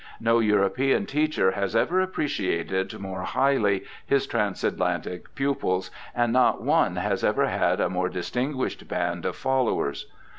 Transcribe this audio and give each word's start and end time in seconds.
No 0.19 0.39
European 0.39 1.05
teacher 1.05 1.51
has 1.51 1.75
ever 1.75 2.01
appreciated 2.01 2.97
more 2.99 3.21
highly 3.21 3.83
his 4.03 4.25
transatlantic 4.25 5.35
pupils, 5.35 5.91
and 6.15 6.33
not 6.33 6.63
one 6.63 6.95
has 6.95 7.23
ever 7.23 7.45
had 7.45 7.79
a 7.79 7.87
more 7.87 8.09
distinguished 8.09 8.87
band 8.87 9.27
of 9.27 9.35
followers. 9.35 10.07